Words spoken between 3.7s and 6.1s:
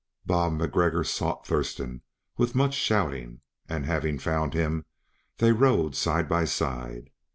having found him they rode